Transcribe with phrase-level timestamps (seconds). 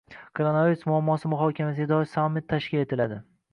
[0.37, 3.25] Koronavirus muammosi muhokamasiga doir sammit tashkil etilading